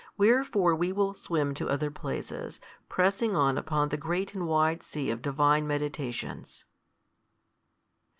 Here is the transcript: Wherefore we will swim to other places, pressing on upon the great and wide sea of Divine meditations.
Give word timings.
Wherefore 0.17 0.75
we 0.75 0.91
will 0.91 1.13
swim 1.13 1.53
to 1.53 1.69
other 1.69 1.91
places, 1.91 2.59
pressing 2.89 3.35
on 3.35 3.55
upon 3.55 3.89
the 3.89 3.97
great 3.97 4.33
and 4.33 4.47
wide 4.47 4.81
sea 4.81 5.11
of 5.11 5.21
Divine 5.21 5.67
meditations. 5.67 6.65